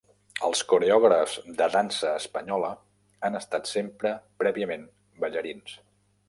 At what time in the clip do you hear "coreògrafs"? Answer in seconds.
0.69-1.35